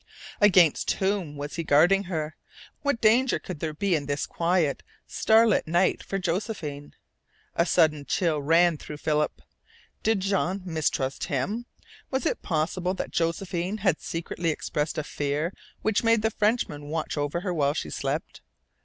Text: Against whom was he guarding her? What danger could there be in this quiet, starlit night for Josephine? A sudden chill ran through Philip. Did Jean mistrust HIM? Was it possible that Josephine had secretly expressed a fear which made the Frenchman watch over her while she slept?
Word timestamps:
Against 0.39 0.89
whom 0.93 1.35
was 1.35 1.57
he 1.57 1.63
guarding 1.63 2.05
her? 2.05 2.35
What 2.81 3.01
danger 3.01 3.37
could 3.37 3.59
there 3.59 3.75
be 3.75 3.93
in 3.93 4.07
this 4.07 4.25
quiet, 4.25 4.81
starlit 5.05 5.67
night 5.67 6.01
for 6.01 6.17
Josephine? 6.17 6.95
A 7.55 7.67
sudden 7.67 8.05
chill 8.05 8.41
ran 8.41 8.77
through 8.79 8.97
Philip. 8.97 9.43
Did 10.01 10.21
Jean 10.21 10.63
mistrust 10.65 11.25
HIM? 11.25 11.67
Was 12.09 12.25
it 12.25 12.41
possible 12.41 12.95
that 12.95 13.11
Josephine 13.11 13.77
had 13.85 14.01
secretly 14.01 14.49
expressed 14.49 14.97
a 14.97 15.03
fear 15.03 15.53
which 15.83 16.03
made 16.03 16.23
the 16.23 16.31
Frenchman 16.31 16.87
watch 16.87 17.15
over 17.15 17.41
her 17.41 17.53
while 17.53 17.75
she 17.75 17.91
slept? 17.91 18.41